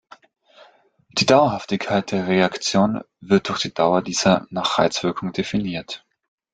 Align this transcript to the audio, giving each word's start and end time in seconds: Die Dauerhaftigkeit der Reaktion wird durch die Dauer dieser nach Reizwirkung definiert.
Die 1.19 1.27
Dauerhaftigkeit 1.27 2.09
der 2.09 2.25
Reaktion 2.27 3.03
wird 3.19 3.49
durch 3.49 3.59
die 3.61 3.71
Dauer 3.71 4.01
dieser 4.01 4.47
nach 4.49 4.79
Reizwirkung 4.79 5.31
definiert. 5.31 6.03